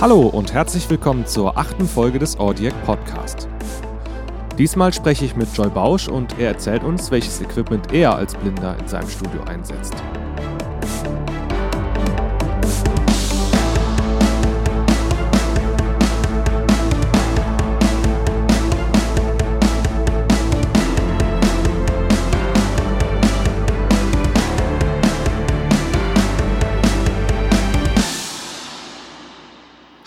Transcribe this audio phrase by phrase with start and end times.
[0.00, 3.48] Hallo und herzlich willkommen zur achten Folge des Audiac Podcast.
[4.56, 8.76] Diesmal spreche ich mit Joy Bausch und er erzählt uns, welches Equipment er als Blinder
[8.78, 9.96] in seinem Studio einsetzt.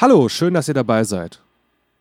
[0.01, 1.43] Hallo, schön, dass ihr dabei seid.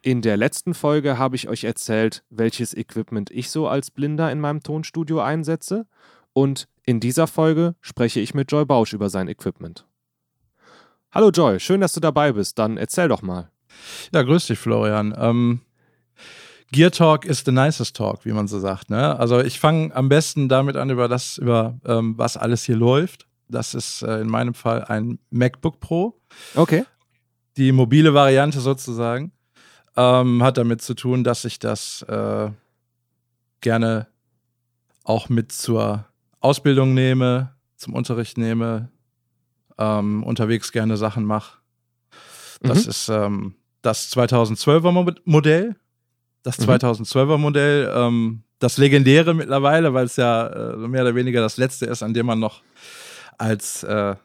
[0.01, 4.41] In der letzten Folge habe ich euch erzählt, welches Equipment ich so als Blinder in
[4.41, 5.85] meinem Tonstudio einsetze.
[6.33, 9.85] Und in dieser Folge spreche ich mit Joy Bausch über sein Equipment.
[11.13, 12.59] Hallo Joy, schön, dass du dabei bist.
[12.59, 13.51] Dann erzähl doch mal.
[14.15, 15.15] Ja, grüß dich, Florian.
[15.19, 15.61] Ähm,
[16.73, 18.89] Gear Talk ist the nicest talk, wie man so sagt.
[18.89, 19.19] Ne?
[19.19, 23.27] Also ich fange am besten damit an, über das, über ähm, was alles hier läuft.
[23.51, 26.19] Das ist äh, in meinem Fall ein MacBook Pro.
[26.55, 26.87] Okay
[27.57, 29.33] die mobile Variante sozusagen,
[29.97, 32.51] ähm, hat damit zu tun, dass ich das äh,
[33.61, 34.07] gerne
[35.05, 36.07] auch mit zur
[36.41, 38.91] Ausbildung nehme, zum Unterricht nehme,
[39.79, 41.59] ähm, unterwegs gerne Sachen mache.
[42.61, 42.91] Das mhm.
[42.91, 45.77] ist ähm, das 2012er Modell.
[46.43, 47.43] Das 2012er mhm.
[47.43, 52.03] Modell, ähm, das legendäre mittlerweile, weil es ja äh, mehr oder weniger das letzte ist,
[52.03, 52.63] an dem man noch
[53.39, 54.17] als äh,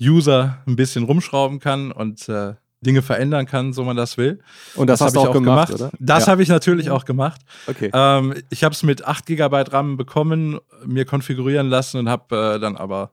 [0.00, 2.54] User ein bisschen rumschrauben kann und äh,
[2.84, 4.40] Dinge verändern kann, so man das will.
[4.74, 5.92] Und das, das hast du auch, auch gemacht, gemacht.
[5.92, 5.98] Oder?
[5.98, 6.32] Das ja.
[6.32, 7.40] habe ich natürlich auch gemacht.
[7.66, 7.90] Okay.
[7.92, 12.60] Ähm, ich habe es mit 8 GB RAM bekommen, mir konfigurieren lassen und habe äh,
[12.60, 13.12] dann aber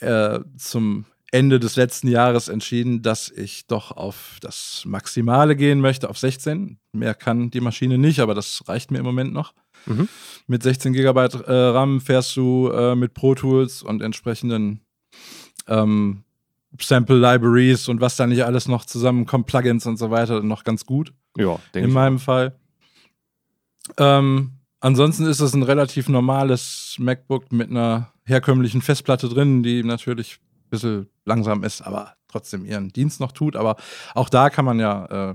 [0.00, 6.08] äh, zum Ende des letzten Jahres entschieden, dass ich doch auf das Maximale gehen möchte,
[6.08, 6.78] auf 16.
[6.92, 9.52] Mehr kann die Maschine nicht, aber das reicht mir im Moment noch.
[9.86, 10.08] Mhm.
[10.46, 14.80] Mit 16 GB äh, RAM fährst du äh, mit Pro Tools und entsprechenden
[15.68, 16.24] ähm,
[16.80, 20.84] Sample Libraries und was da nicht alles noch zusammenkommt, Plugins und so weiter, noch ganz
[20.86, 21.12] gut.
[21.36, 21.84] Ja, denke ich.
[21.84, 22.58] In meinem Fall.
[23.98, 30.38] Ähm, ansonsten ist es ein relativ normales MacBook mit einer herkömmlichen Festplatte drin, die natürlich
[30.38, 33.56] ein bisschen langsam ist, aber trotzdem ihren Dienst noch tut.
[33.56, 33.76] Aber
[34.14, 35.34] auch da kann man ja äh,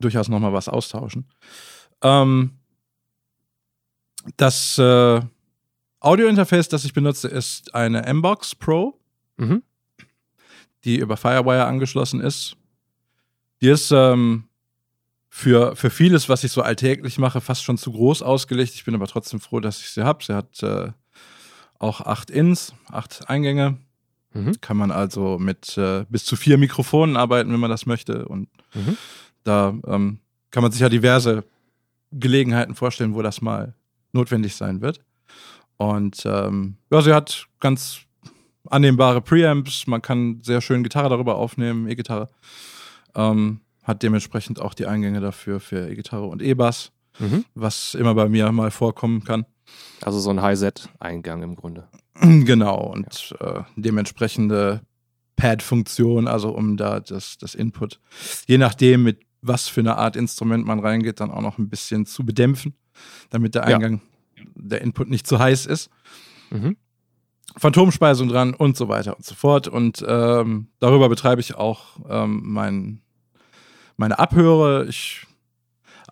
[0.00, 1.28] durchaus noch mal was austauschen.
[2.02, 2.52] Ähm,
[4.36, 5.20] das äh,
[6.04, 8.98] Audio-Interface, das ich benutze, ist eine M-Box Pro.
[9.36, 9.62] Mhm
[10.84, 12.56] die über Firewire angeschlossen ist.
[13.60, 14.44] Die ist ähm,
[15.28, 18.74] für, für vieles, was ich so alltäglich mache, fast schon zu groß ausgelegt.
[18.74, 20.22] Ich bin aber trotzdem froh, dass ich sie habe.
[20.22, 20.92] Sie hat äh,
[21.78, 23.78] auch acht Ins, acht Eingänge.
[24.32, 24.60] Mhm.
[24.60, 28.26] Kann man also mit äh, bis zu vier Mikrofonen arbeiten, wenn man das möchte.
[28.26, 28.98] Und mhm.
[29.44, 30.18] da ähm,
[30.50, 31.44] kann man sich ja diverse
[32.12, 33.74] Gelegenheiten vorstellen, wo das mal
[34.12, 35.00] notwendig sein wird.
[35.76, 38.00] Und ähm, ja, sie hat ganz
[38.68, 42.28] annehmbare Preamps, man kann sehr schön Gitarre darüber aufnehmen, E-Gitarre.
[43.14, 47.44] Ähm, hat dementsprechend auch die Eingänge dafür für E-Gitarre und E-Bass, mhm.
[47.54, 49.44] was immer bei mir mal vorkommen kann.
[50.02, 51.88] Also so ein High-Set-Eingang im Grunde.
[52.20, 53.58] Genau, und ja.
[53.58, 54.82] äh, dementsprechende
[55.36, 58.00] Pad-Funktion, also um da das, das Input,
[58.46, 62.06] je nachdem, mit was für eine Art Instrument man reingeht, dann auch noch ein bisschen
[62.06, 62.74] zu bedämpfen,
[63.30, 64.00] damit der Eingang, ja.
[64.54, 65.90] Der Input nicht zu heiß ist.
[66.50, 66.76] Mhm.
[67.56, 69.68] Phantomspeisung dran und so weiter und so fort.
[69.68, 73.00] Und ähm, darüber betreibe ich auch ähm, mein,
[73.96, 74.86] meine Abhöre.
[74.86, 75.26] Ich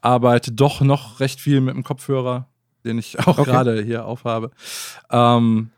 [0.01, 2.49] arbeite doch noch recht viel mit dem Kopfhörer,
[2.85, 3.51] den ich auch okay.
[3.51, 4.51] gerade hier aufhabe.
[5.11, 5.71] Ähm,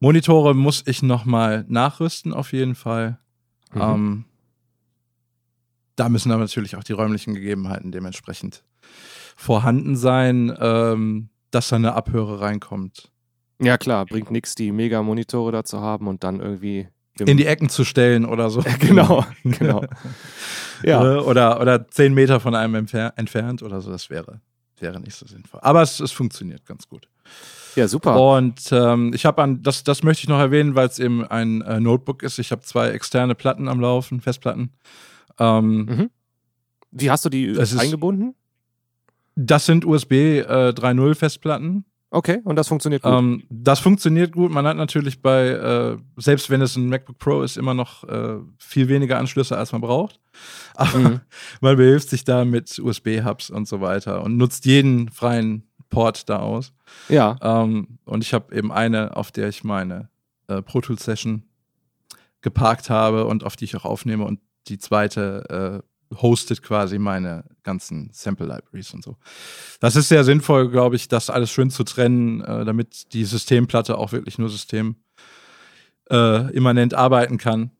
[0.00, 3.18] Monitore muss ich noch mal nachrüsten, auf jeden Fall.
[3.72, 3.80] Mhm.
[3.80, 4.24] Ähm,
[5.96, 8.64] da müssen dann natürlich auch die räumlichen Gegebenheiten dementsprechend
[9.36, 13.10] vorhanden sein, ähm, dass da eine Abhöre reinkommt.
[13.60, 16.88] Ja, klar, bringt nichts, die Mega-Monitore da zu haben und dann irgendwie.
[17.18, 18.62] In die Ecken zu stellen oder so.
[18.80, 19.84] genau, genau.
[20.82, 21.00] ja.
[21.20, 24.40] Oder, oder zehn Meter von einem entfernt oder so, das wäre,
[24.80, 25.60] wäre nicht so sinnvoll.
[25.62, 27.08] Aber es, es funktioniert ganz gut.
[27.76, 28.20] Ja, super.
[28.20, 31.62] Und ähm, ich habe an, das, das möchte ich noch erwähnen, weil es eben ein
[31.62, 32.38] äh, Notebook ist.
[32.38, 34.72] Ich habe zwei externe Platten am Laufen, Festplatten.
[35.38, 36.10] Ähm, mhm.
[36.90, 38.34] Wie hast du die eingebunden?
[39.34, 41.84] Das sind USB äh, 3.0 Festplatten.
[42.14, 43.12] Okay, und das funktioniert gut.
[43.12, 44.52] Ähm, das funktioniert gut.
[44.52, 48.36] Man hat natürlich bei, äh, selbst wenn es ein MacBook Pro ist, immer noch äh,
[48.58, 50.20] viel weniger Anschlüsse, als man braucht.
[50.74, 51.20] Aber mhm.
[51.62, 56.40] man behilft sich da mit USB-Hubs und so weiter und nutzt jeden freien Port da
[56.40, 56.74] aus.
[57.08, 57.36] Ja.
[57.40, 60.10] Ähm, und ich habe eben eine, auf der ich meine
[60.48, 61.44] äh, Pro Tools Session
[62.42, 67.44] geparkt habe und auf die ich auch aufnehme und die zweite äh, hostet quasi meine
[67.62, 69.16] ganzen Sample Libraries und so.
[69.80, 73.96] Das ist sehr sinnvoll, glaube ich, das alles schön zu trennen, äh, damit die Systemplatte
[73.96, 74.96] auch wirklich nur System
[76.10, 77.70] äh, immanent arbeiten kann.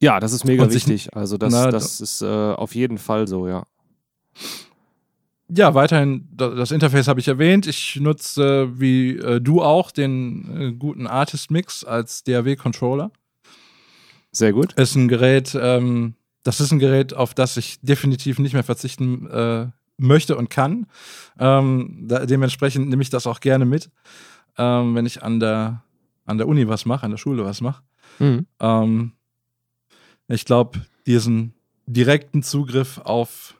[0.00, 1.14] Ja, das ist mega wichtig.
[1.14, 3.64] Also das, na, das ist äh, auf jeden Fall so, ja.
[5.50, 7.66] Ja, weiterhin, das Interface habe ich erwähnt.
[7.66, 13.10] Ich nutze, wie äh, du auch, den äh, guten Artist Mix als DAW-Controller.
[14.30, 14.74] Sehr gut.
[14.74, 19.26] Ist ein Gerät, ähm, das ist ein Gerät, auf das ich definitiv nicht mehr verzichten
[19.26, 19.66] äh,
[19.98, 20.86] möchte und kann.
[21.38, 23.90] Ähm, da, dementsprechend nehme ich das auch gerne mit,
[24.56, 25.82] ähm, wenn ich an der,
[26.24, 27.82] an der Uni was mache, an der Schule was mache.
[28.18, 28.46] Mhm.
[28.60, 29.12] Ähm,
[30.28, 31.54] ich glaube, diesen
[31.86, 33.54] direkten Zugriff auf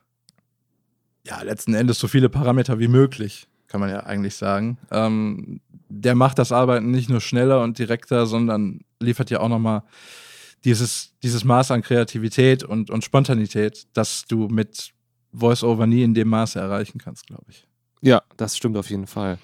[1.26, 4.78] ja, letzten Endes so viele Parameter wie möglich, kann man ja eigentlich sagen.
[4.90, 9.82] Ähm, der macht das Arbeiten nicht nur schneller und direkter, sondern liefert ja auch nochmal
[10.64, 14.92] dieses, dieses Maß an Kreativität und, und Spontanität, das du mit
[15.32, 17.66] Voice-Over nie in dem Maße erreichen kannst, glaube ich.
[18.00, 19.38] Ja, das stimmt auf jeden Fall.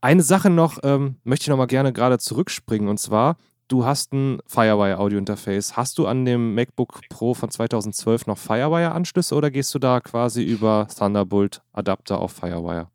[0.00, 3.36] Eine Sache noch, ähm, möchte ich nochmal gerne gerade zurückspringen und zwar,
[3.68, 5.76] du hast ein Firewire Audio Interface.
[5.76, 10.00] Hast du an dem MacBook Pro von 2012 noch Firewire Anschlüsse oder gehst du da
[10.00, 12.88] quasi über Thunderbolt Adapter auf Firewire?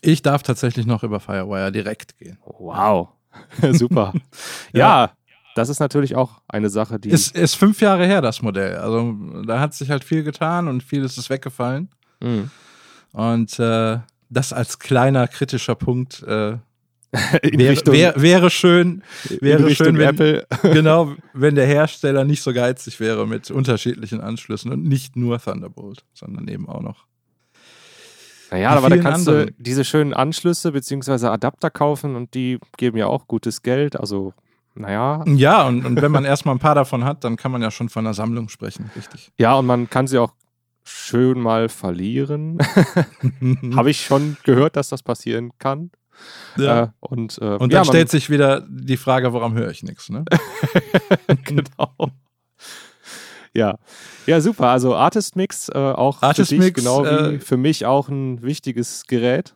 [0.00, 2.38] Ich darf tatsächlich noch über Firewire direkt gehen.
[2.44, 3.10] Wow.
[3.72, 4.12] Super.
[4.72, 5.06] ja.
[5.06, 5.12] ja.
[5.54, 7.10] Das ist natürlich auch eine Sache, die.
[7.10, 8.76] Es ist fünf Jahre her, das Modell.
[8.76, 9.14] Also
[9.46, 11.90] da hat sich halt viel getan und vieles ist weggefallen.
[12.20, 12.50] Mhm.
[13.12, 13.98] Und äh,
[14.30, 16.56] das als kleiner kritischer Punkt äh,
[17.42, 19.02] wäre, wär, wäre schön,
[19.40, 20.46] wäre schön, wenn, Apple.
[20.62, 26.04] genau, wenn der Hersteller nicht so geizig wäre mit unterschiedlichen Anschlüssen und nicht nur Thunderbolt,
[26.14, 27.04] sondern eben auch noch.
[28.50, 29.48] Naja, aber da kannst anderen.
[29.48, 31.26] du diese schönen Anschlüsse bzw.
[31.26, 33.98] Adapter kaufen und die geben ja auch gutes Geld.
[33.98, 34.32] Also,
[34.74, 35.24] naja.
[35.26, 37.88] Ja, und, und wenn man erstmal ein paar davon hat, dann kann man ja schon
[37.88, 39.32] von einer Sammlung sprechen, richtig.
[39.38, 40.32] Ja, und man kann sie auch
[40.84, 42.58] schön mal verlieren.
[43.76, 45.90] Habe ich schon gehört, dass das passieren kann.
[46.56, 46.82] Ja.
[46.82, 50.10] Äh, und, äh, und dann ja, stellt sich wieder die Frage, warum höre ich nichts,
[50.10, 50.24] ne?
[51.44, 52.12] genau.
[53.54, 53.78] Ja.
[54.26, 54.68] Ja, super.
[54.68, 58.08] Also Artist Mix äh, auch Artist für dich, Mix, genau wie äh, für mich auch
[58.08, 59.54] ein wichtiges Gerät.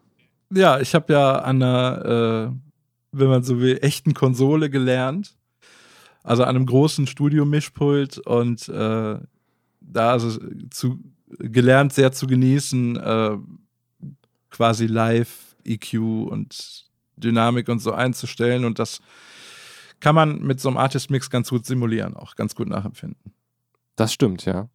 [0.53, 2.66] Ja, ich habe ja an einer, äh,
[3.13, 5.37] wenn man so will, echten Konsole gelernt.
[6.23, 9.19] Also an einem großen Studio-Mischpult und äh,
[9.81, 10.99] da also zu,
[11.39, 13.37] gelernt, sehr zu genießen, äh,
[14.51, 15.95] quasi live EQ
[16.29, 16.87] und
[17.17, 18.65] Dynamik und so einzustellen.
[18.65, 19.01] Und das
[20.01, 23.33] kann man mit so einem Artist Mix ganz gut simulieren, auch ganz gut nachempfinden.
[23.97, 24.69] Das stimmt, ja.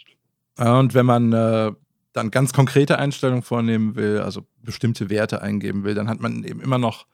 [0.57, 1.71] Und wenn man äh,
[2.13, 6.61] dann ganz konkrete Einstellungen vornehmen will, also bestimmte Werte eingeben will, dann hat man eben
[6.61, 7.07] immer noch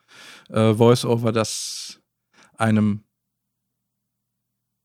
[0.49, 2.01] äh, Voice-Over, das
[2.57, 3.03] einem,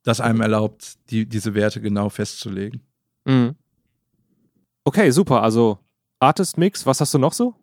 [0.03, 2.83] das einem erlaubt, die, diese Werte genau festzulegen.
[3.25, 3.57] Mhm.
[4.85, 5.43] Okay, super.
[5.43, 5.79] Also
[6.19, 7.55] Artist Mix, was hast du noch so?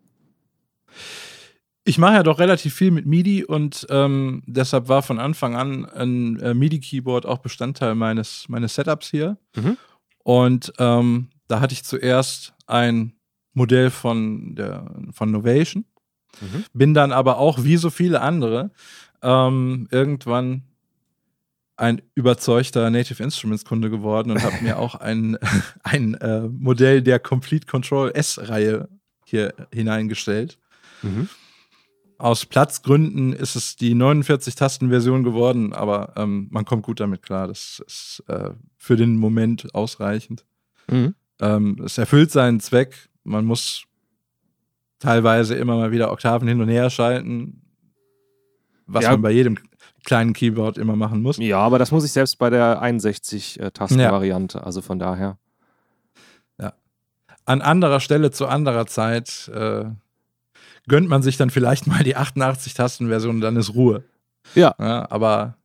[1.84, 5.86] Ich mache ja doch relativ viel mit MIDI und ähm, deshalb war von Anfang an
[5.86, 9.38] ein äh, MIDI-Keyboard auch Bestandteil meines, meines Setups hier.
[9.56, 9.78] Mhm.
[10.24, 13.14] Und ähm, da hatte ich zuerst ein
[13.54, 15.84] Modell von, der, von Novation,
[16.40, 16.64] mhm.
[16.74, 18.72] bin dann aber auch wie so viele andere
[19.22, 20.64] ähm, irgendwann
[21.76, 25.38] ein überzeugter Native Instruments Kunde geworden und habe mir auch ein,
[25.84, 28.88] ein äh, Modell der Complete Control S-Reihe
[29.26, 30.60] hier hineingestellt.
[31.02, 31.30] Mhm.
[32.18, 37.48] Aus Platzgründen ist es die 49-Tasten-Version geworden, aber ähm, man kommt gut damit klar.
[37.48, 40.46] Das ist äh, für den Moment ausreichend.
[40.88, 41.16] Mhm.
[41.42, 43.10] Ähm, es erfüllt seinen Zweck.
[43.24, 43.86] Man muss
[45.00, 47.62] teilweise immer mal wieder Oktaven hin und her schalten,
[48.86, 49.12] was ja.
[49.12, 49.58] man bei jedem
[50.04, 51.38] kleinen Keyboard immer machen muss.
[51.38, 54.64] Ja, aber das muss ich selbst bei der 61-Tasten-Variante, ja.
[54.64, 55.38] also von daher.
[56.60, 56.74] Ja.
[57.46, 59.86] An anderer Stelle zu anderer Zeit äh,
[60.88, 64.04] gönnt man sich dann vielleicht mal die 88-Tasten-Version und dann ist Ruhe.
[64.56, 64.76] Ja.
[64.80, 65.56] ja aber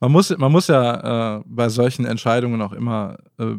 [0.00, 3.56] man muss, man muss ja äh, bei solchen Entscheidungen auch immer äh,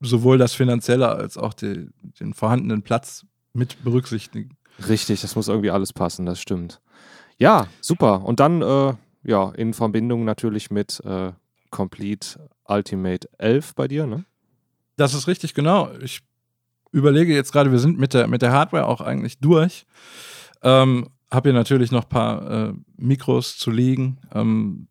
[0.00, 1.88] sowohl das Finanzielle als auch die,
[2.20, 4.56] den vorhandenen Platz mit berücksichtigen.
[4.88, 6.80] Richtig, das muss irgendwie alles passen, das stimmt.
[7.38, 8.24] Ja, super.
[8.24, 11.32] Und dann, äh, ja, in Verbindung natürlich mit äh,
[11.70, 14.24] Complete Ultimate 11 bei dir, ne?
[14.96, 15.90] Das ist richtig, genau.
[16.00, 16.20] Ich
[16.90, 19.86] überlege jetzt gerade, wir sind mit der, mit der Hardware auch eigentlich durch.
[20.62, 24.18] Ähm, habe hier natürlich noch ein paar äh, Mikros zu liegen.
[24.32, 24.88] Ähm,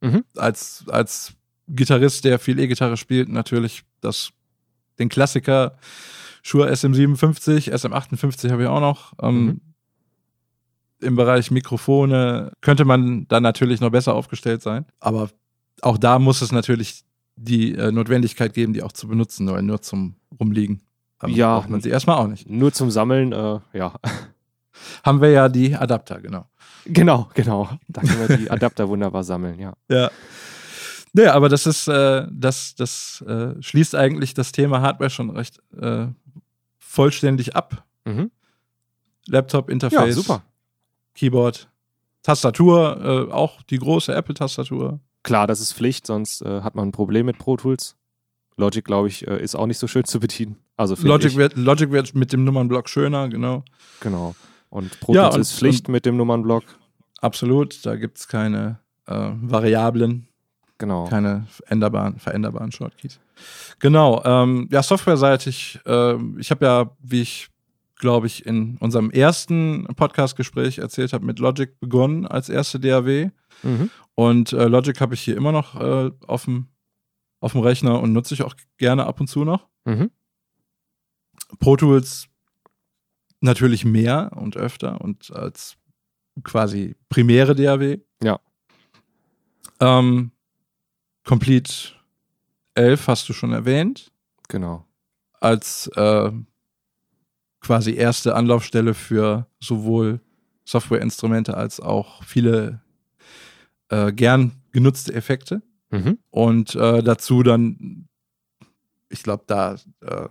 [0.00, 0.24] mhm.
[0.36, 1.32] als, als
[1.74, 4.30] Gitarrist, der viel E-Gitarre spielt, natürlich das,
[4.98, 5.76] den Klassiker
[6.42, 9.12] Shure SM57, SM58 habe ich auch noch.
[9.22, 9.60] Ähm, mhm.
[11.00, 14.86] Im Bereich Mikrofone könnte man dann natürlich noch besser aufgestellt sein.
[15.00, 15.30] Aber
[15.82, 17.04] auch da muss es natürlich
[17.36, 20.82] die äh, Notwendigkeit geben, die auch zu benutzen, weil nur zum Rumliegen
[21.22, 22.48] ähm, ja, braucht man sie erstmal auch nicht.
[22.48, 23.94] Nur zum Sammeln, äh, ja.
[25.04, 26.46] haben wir ja die Adapter, genau.
[26.86, 27.68] Genau, genau.
[27.88, 29.74] Da können wir die Adapter wunderbar sammeln, ja.
[29.88, 30.10] Ja.
[31.12, 35.60] Nee, aber das ist, äh, das, das äh, schließt eigentlich das Thema Hardware schon recht
[35.80, 36.06] äh,
[36.78, 37.84] vollständig ab.
[38.04, 38.30] Mhm.
[39.26, 40.42] Laptop, Interface, ja, super.
[41.14, 41.68] Keyboard,
[42.22, 45.00] Tastatur, äh, auch die große Apple-Tastatur.
[45.22, 47.96] Klar, das ist Pflicht, sonst äh, hat man ein Problem mit Pro Tools.
[48.56, 50.56] Logic, glaube ich, äh, ist auch nicht so schön zu bedienen.
[50.76, 53.64] Also Logic wird, Logic wird mit dem Nummernblock schöner, genau.
[54.00, 54.34] Genau.
[54.68, 56.64] Und Pro Tools ja, und, ist Pflicht mit dem Nummernblock.
[57.20, 60.29] Absolut, da gibt es keine Variablen.
[60.80, 61.04] Genau.
[61.04, 63.20] Keine veränderbaren, veränderbaren Shortkeys.
[63.78, 64.22] Genau.
[64.24, 67.50] Ähm, ja, softwareseitig, äh, ich habe ja, wie ich
[67.96, 73.30] glaube ich, in unserem ersten Podcast-Gespräch erzählt habe, mit Logic begonnen als erste DAW.
[73.62, 73.90] Mhm.
[74.14, 76.66] Und äh, Logic habe ich hier immer noch äh, auf dem
[77.42, 79.68] Rechner und nutze ich auch gerne ab und zu noch.
[79.84, 80.10] Mhm.
[81.58, 82.26] Pro Tools
[83.40, 85.76] natürlich mehr und öfter und als
[86.42, 87.98] quasi primäre DAW.
[88.22, 88.40] Ja.
[89.78, 90.32] Ähm,
[91.30, 91.92] Complete
[92.74, 94.10] 11 hast du schon erwähnt.
[94.48, 94.84] Genau.
[95.34, 96.32] Als äh,
[97.60, 100.20] quasi erste Anlaufstelle für sowohl
[100.64, 102.82] Softwareinstrumente als auch viele
[103.90, 105.62] äh, gern genutzte Effekte.
[105.90, 106.18] Mhm.
[106.30, 108.08] Und äh, dazu dann,
[109.08, 110.28] ich glaube, da äh,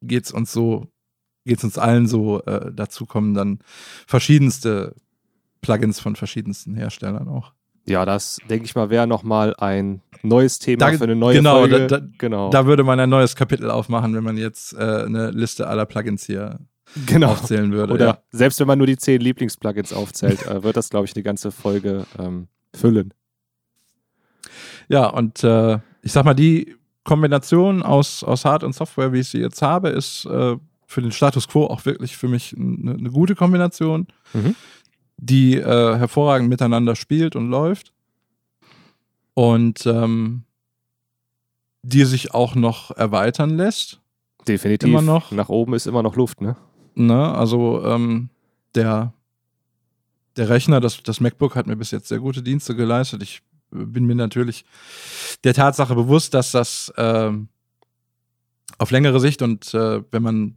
[0.00, 0.90] geht es uns so,
[1.44, 3.58] geht es uns allen so, äh, dazu kommen dann
[4.06, 4.96] verschiedenste
[5.60, 7.52] Plugins von verschiedensten Herstellern auch.
[7.86, 11.58] Ja, das denke ich mal wäre nochmal ein neues Thema da, für eine neue genau,
[11.58, 11.86] Folge.
[11.86, 15.30] Da, da, genau, da würde man ein neues Kapitel aufmachen, wenn man jetzt äh, eine
[15.30, 16.60] Liste aller Plugins hier
[17.06, 17.32] genau.
[17.32, 17.92] aufzählen würde.
[17.92, 18.18] Oder ja.
[18.30, 21.50] selbst wenn man nur die zehn Lieblingsplugins aufzählt, äh, wird das, glaube ich, eine ganze
[21.50, 23.12] Folge ähm, füllen.
[24.88, 29.28] Ja, und äh, ich sag mal, die Kombination aus, aus Hard- und Software, wie ich
[29.28, 33.10] sie jetzt habe, ist äh, für den Status Quo auch wirklich für mich eine, eine
[33.10, 34.06] gute Kombination.
[34.34, 34.54] Mhm
[35.22, 37.92] die äh, hervorragend miteinander spielt und läuft.
[39.34, 40.42] Und ähm,
[41.82, 44.00] die sich auch noch erweitern lässt.
[44.48, 44.88] Definitiv.
[44.88, 45.30] Immer noch.
[45.30, 46.56] Nach oben ist immer noch Luft, ne?
[46.94, 48.28] Ne, also ähm,
[48.74, 49.14] der,
[50.36, 53.22] der Rechner, das, das MacBook hat mir bis jetzt sehr gute Dienste geleistet.
[53.22, 54.64] Ich bin mir natürlich
[55.44, 57.48] der Tatsache bewusst, dass das ähm,
[58.76, 60.56] auf längere Sicht und äh, wenn man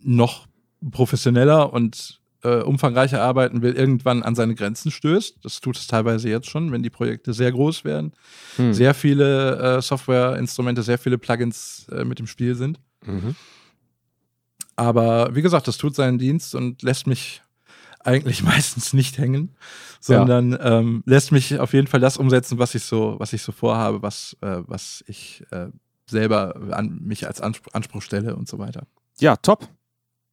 [0.00, 0.46] noch
[0.90, 5.38] professioneller und äh, umfangreicher arbeiten will, irgendwann an seine Grenzen stößt.
[5.42, 8.12] Das tut es teilweise jetzt schon, wenn die Projekte sehr groß werden,
[8.56, 8.74] hm.
[8.74, 12.80] sehr viele äh, Softwareinstrumente, sehr viele Plugins äh, mit im Spiel sind.
[13.04, 13.36] Mhm.
[14.74, 17.42] Aber wie gesagt, das tut seinen Dienst und lässt mich
[18.00, 19.56] eigentlich meistens nicht hängen,
[20.00, 20.78] sondern ja.
[20.78, 24.02] ähm, lässt mich auf jeden Fall das umsetzen, was ich so, was ich so vorhabe,
[24.02, 25.68] was, äh, was ich äh,
[26.08, 28.86] selber an mich als Anspruch stelle und so weiter.
[29.18, 29.68] Ja, top.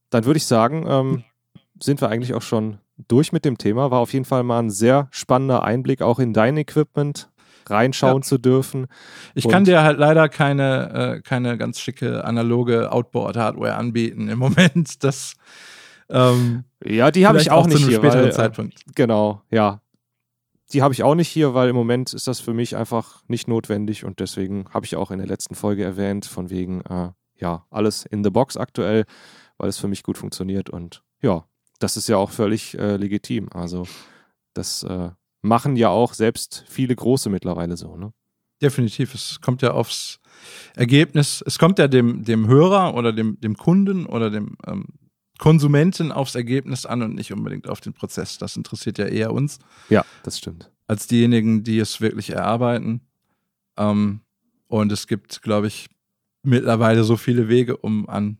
[0.10, 1.24] Dann würde ich sagen, ähm,
[1.82, 3.92] sind wir eigentlich auch schon durch mit dem Thema.
[3.92, 7.30] War auf jeden Fall mal ein sehr spannender Einblick auch in dein Equipment
[7.70, 8.28] reinschauen ja.
[8.28, 8.88] zu dürfen.
[9.36, 14.40] Ich Und kann dir halt leider keine, äh, keine ganz schicke analoge Outboard-Hardware anbieten im
[14.40, 15.04] Moment.
[15.04, 15.36] Das
[16.10, 18.02] ähm, ja, die habe ich auch, auch nicht hier.
[18.02, 18.82] Weil, äh, Zeitpunkt.
[18.96, 19.82] genau, ja.
[20.72, 23.48] Die habe ich auch nicht hier, weil im Moment ist das für mich einfach nicht
[23.48, 27.66] notwendig und deswegen habe ich auch in der letzten Folge erwähnt, von wegen, äh, ja,
[27.70, 29.06] alles in the box aktuell,
[29.58, 31.46] weil es für mich gut funktioniert und ja,
[31.84, 33.50] das ist ja auch völlig äh, legitim.
[33.54, 33.86] Also
[34.54, 35.10] das äh,
[35.42, 38.14] machen ja auch selbst viele große mittlerweile so, ne?
[38.62, 39.14] Definitiv.
[39.14, 40.22] Es kommt ja aufs
[40.76, 44.86] Ergebnis, es kommt ja dem, dem Hörer oder dem, dem Kunden oder dem ähm,
[45.38, 48.38] Konsumenten aufs Ergebnis an und nicht unbedingt auf den Prozess.
[48.38, 49.60] Das interessiert ja eher uns.
[49.90, 50.72] Ja, das stimmt.
[50.88, 53.02] Als diejenigen, die es wirklich erarbeiten.
[53.76, 54.22] Ähm,
[54.68, 55.90] und es gibt, glaube ich,
[56.44, 58.38] mittlerweile so viele Wege, um an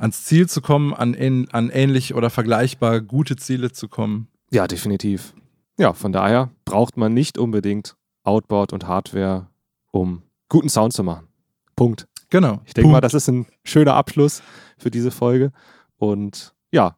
[0.00, 1.14] ans Ziel zu kommen, an,
[1.52, 4.28] an ähnlich oder vergleichbar gute Ziele zu kommen.
[4.50, 5.34] Ja, definitiv.
[5.78, 9.48] Ja, von daher braucht man nicht unbedingt Outboard und Hardware,
[9.92, 11.28] um guten Sound zu machen.
[11.76, 12.06] Punkt.
[12.30, 12.60] Genau.
[12.64, 14.42] Ich denke mal, das ist ein schöner Abschluss
[14.78, 15.52] für diese Folge.
[15.96, 16.96] Und ja,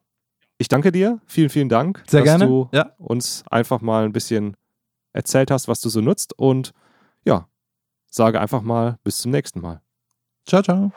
[0.58, 1.20] ich danke dir.
[1.26, 2.46] Vielen, vielen Dank, Sehr dass gerne.
[2.46, 2.92] du ja.
[2.98, 4.56] uns einfach mal ein bisschen
[5.12, 6.38] erzählt hast, was du so nutzt.
[6.38, 6.72] Und
[7.24, 7.48] ja,
[8.10, 9.80] sage einfach mal bis zum nächsten Mal.
[10.46, 10.92] Ciao, ciao.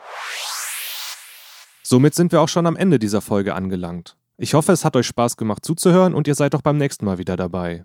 [1.88, 4.16] Somit sind wir auch schon am Ende dieser Folge angelangt.
[4.38, 7.18] Ich hoffe, es hat euch Spaß gemacht zuzuhören und ihr seid auch beim nächsten Mal
[7.18, 7.84] wieder dabei.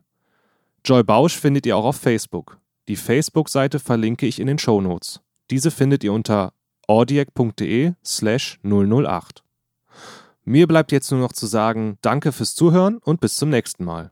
[0.84, 2.58] Joy Bausch findet ihr auch auf Facebook.
[2.88, 5.22] Die Facebook-Seite verlinke ich in den Show Notes.
[5.52, 6.52] Diese findet ihr unter
[6.88, 9.44] audiac.de slash 008.
[10.46, 14.10] Mir bleibt jetzt nur noch zu sagen, danke fürs Zuhören und bis zum nächsten Mal.